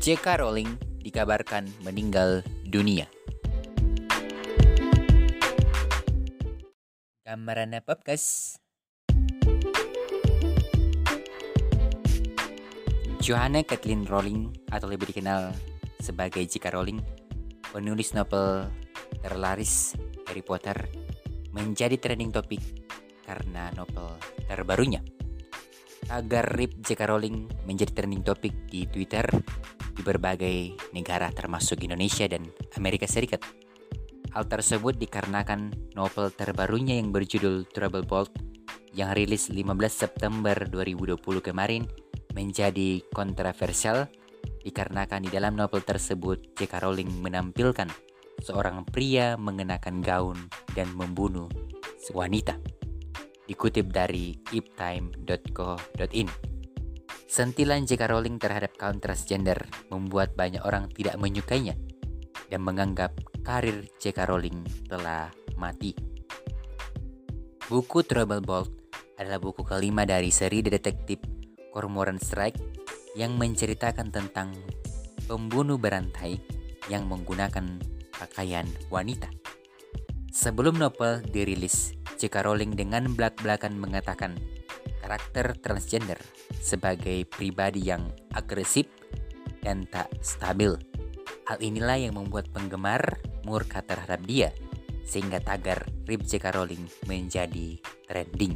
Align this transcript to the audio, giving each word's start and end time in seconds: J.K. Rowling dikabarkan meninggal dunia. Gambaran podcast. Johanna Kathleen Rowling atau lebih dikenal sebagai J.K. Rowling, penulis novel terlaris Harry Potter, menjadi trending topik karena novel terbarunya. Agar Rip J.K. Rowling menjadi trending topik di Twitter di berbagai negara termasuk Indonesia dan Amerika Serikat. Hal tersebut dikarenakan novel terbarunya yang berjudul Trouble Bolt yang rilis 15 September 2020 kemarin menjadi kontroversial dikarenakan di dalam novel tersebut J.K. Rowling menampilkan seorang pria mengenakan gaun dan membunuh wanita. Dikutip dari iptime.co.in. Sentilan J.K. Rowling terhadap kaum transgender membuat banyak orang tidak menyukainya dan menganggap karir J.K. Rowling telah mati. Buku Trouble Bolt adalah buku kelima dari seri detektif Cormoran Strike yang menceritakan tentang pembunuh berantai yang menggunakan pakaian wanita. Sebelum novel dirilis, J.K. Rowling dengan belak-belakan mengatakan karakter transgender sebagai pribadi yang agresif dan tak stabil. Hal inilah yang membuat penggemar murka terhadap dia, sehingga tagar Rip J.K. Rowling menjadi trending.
J.K. 0.00 0.40
Rowling 0.40 0.80
dikabarkan 1.04 1.68
meninggal 1.84 2.40
dunia. 2.64 3.04
Gambaran 7.20 7.76
podcast. 7.84 8.56
Johanna 13.20 13.60
Kathleen 13.60 14.08
Rowling 14.08 14.72
atau 14.72 14.88
lebih 14.88 15.12
dikenal 15.12 15.52
sebagai 16.00 16.48
J.K. 16.48 16.72
Rowling, 16.72 17.04
penulis 17.68 18.16
novel 18.16 18.72
terlaris 19.20 20.00
Harry 20.32 20.40
Potter, 20.40 20.80
menjadi 21.52 22.00
trending 22.00 22.32
topik 22.32 22.64
karena 23.28 23.68
novel 23.76 24.16
terbarunya. 24.48 25.04
Agar 26.08 26.56
Rip 26.56 26.80
J.K. 26.80 27.04
Rowling 27.04 27.68
menjadi 27.68 28.00
trending 28.00 28.24
topik 28.24 28.64
di 28.64 28.88
Twitter 28.88 29.28
di 30.00 30.08
berbagai 30.08 30.58
negara 30.96 31.28
termasuk 31.28 31.84
Indonesia 31.84 32.24
dan 32.24 32.48
Amerika 32.80 33.04
Serikat. 33.04 33.44
Hal 34.32 34.48
tersebut 34.48 34.96
dikarenakan 34.96 35.92
novel 35.92 36.32
terbarunya 36.32 36.96
yang 36.96 37.12
berjudul 37.12 37.68
Trouble 37.68 38.08
Bolt 38.08 38.32
yang 38.96 39.12
rilis 39.12 39.52
15 39.52 39.76
September 39.92 40.56
2020 40.56 41.20
kemarin 41.44 41.84
menjadi 42.32 43.04
kontroversial 43.12 44.08
dikarenakan 44.64 45.28
di 45.28 45.28
dalam 45.28 45.52
novel 45.52 45.84
tersebut 45.84 46.56
J.K. 46.56 46.80
Rowling 46.80 47.20
menampilkan 47.20 47.92
seorang 48.40 48.88
pria 48.88 49.36
mengenakan 49.36 50.00
gaun 50.00 50.48
dan 50.72 50.88
membunuh 50.96 51.52
wanita. 52.16 52.56
Dikutip 53.44 53.92
dari 53.92 54.32
iptime.co.in. 54.48 56.49
Sentilan 57.30 57.86
J.K. 57.86 58.10
Rowling 58.10 58.42
terhadap 58.42 58.74
kaum 58.74 58.98
transgender 58.98 59.70
membuat 59.86 60.34
banyak 60.34 60.66
orang 60.66 60.90
tidak 60.90 61.14
menyukainya 61.14 61.78
dan 62.50 62.58
menganggap 62.58 63.14
karir 63.46 63.86
J.K. 64.02 64.26
Rowling 64.26 64.66
telah 64.90 65.30
mati. 65.54 65.94
Buku 67.70 68.02
Trouble 68.02 68.42
Bolt 68.42 68.74
adalah 69.14 69.38
buku 69.38 69.62
kelima 69.62 70.02
dari 70.02 70.34
seri 70.34 70.58
detektif 70.58 71.22
Cormoran 71.70 72.18
Strike 72.18 72.58
yang 73.14 73.38
menceritakan 73.38 74.10
tentang 74.10 74.50
pembunuh 75.30 75.78
berantai 75.78 76.34
yang 76.90 77.06
menggunakan 77.06 77.78
pakaian 78.10 78.66
wanita. 78.90 79.30
Sebelum 80.34 80.82
novel 80.82 81.22
dirilis, 81.30 81.94
J.K. 82.18 82.42
Rowling 82.42 82.74
dengan 82.74 83.06
belak-belakan 83.14 83.78
mengatakan 83.78 84.34
karakter 85.10 85.58
transgender 85.58 86.22
sebagai 86.54 87.26
pribadi 87.26 87.90
yang 87.90 88.06
agresif 88.30 88.86
dan 89.58 89.82
tak 89.90 90.06
stabil. 90.22 90.70
Hal 91.50 91.58
inilah 91.58 91.98
yang 91.98 92.14
membuat 92.14 92.46
penggemar 92.54 93.18
murka 93.42 93.82
terhadap 93.82 94.22
dia, 94.22 94.54
sehingga 95.02 95.42
tagar 95.42 95.82
Rip 96.06 96.22
J.K. 96.22 96.54
Rowling 96.54 96.86
menjadi 97.10 97.74
trending. 98.06 98.54